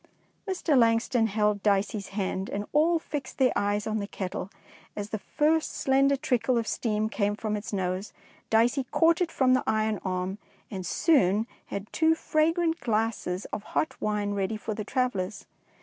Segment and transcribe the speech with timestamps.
[0.47, 0.75] Mr.
[0.75, 4.49] Langston held Dicey's hand, and all fixed their eyes on the kettle,
[4.95, 8.11] and as the first slender trickle of steam came from its nose.
[8.49, 10.39] Dicey caught it from the iron arm,
[10.71, 15.45] and soon had two fragrant glasses of hot wine ready for the travellers.